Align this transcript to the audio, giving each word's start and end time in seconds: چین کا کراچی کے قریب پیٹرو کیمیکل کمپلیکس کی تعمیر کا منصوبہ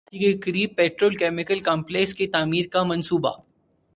چین 0.03 0.09
کا 0.09 0.21
کراچی 0.21 0.33
کے 0.33 0.51
قریب 0.51 0.75
پیٹرو 0.75 1.09
کیمیکل 1.09 1.59
کمپلیکس 1.59 2.13
کی 2.13 2.27
تعمیر 2.27 2.65
کا 2.71 2.83
منصوبہ 2.83 3.31